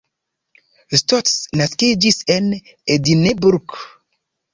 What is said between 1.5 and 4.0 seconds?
naskiĝis en Edinburgh.